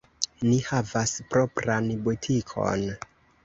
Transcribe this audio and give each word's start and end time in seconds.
Ni 0.47 0.55
havas 0.69 1.13
propran 1.35 1.95
butikon. 2.09 2.91